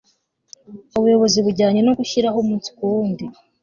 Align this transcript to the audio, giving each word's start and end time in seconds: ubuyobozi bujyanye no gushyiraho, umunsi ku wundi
ubuyobozi 0.97 1.37
bujyanye 1.45 1.81
no 1.83 1.93
gushyiraho, 1.99 2.37
umunsi 2.43 2.69
ku 2.77 2.81
wundi 2.91 3.25